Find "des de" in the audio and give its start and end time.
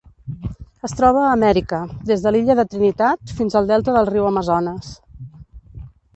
2.13-2.33